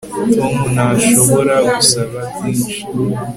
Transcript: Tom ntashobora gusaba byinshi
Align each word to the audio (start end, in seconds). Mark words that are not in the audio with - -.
Tom 0.37 0.59
ntashobora 0.75 1.55
gusaba 1.73 2.19
byinshi 2.37 2.77